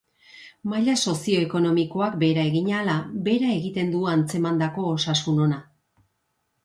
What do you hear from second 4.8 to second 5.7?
osasun ona.